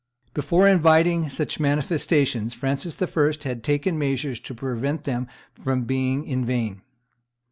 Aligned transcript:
Before 0.33 0.67
inviting 0.67 1.29
such 1.29 1.59
manifestations 1.59 2.55
Francis 2.55 2.99
I. 2.99 3.33
had 3.47 3.63
taken 3.63 3.99
measures 3.99 4.39
to 4.39 4.55
prevent 4.55 5.03
them 5.03 5.27
from 5.63 5.83
being 5.83 6.25
in 6.25 6.43
vain. 6.43 6.81